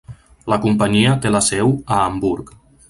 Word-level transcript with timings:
La 0.53 0.57
companyia 0.63 1.13
té 1.27 1.33
la 1.37 1.43
seu 1.51 1.73
a 1.99 2.03
Hamburg. 2.09 2.53